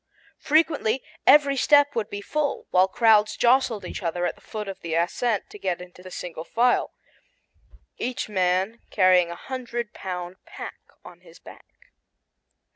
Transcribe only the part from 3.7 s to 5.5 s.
each other at the foot of the ascent